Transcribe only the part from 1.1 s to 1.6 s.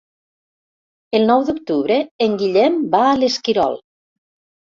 El nou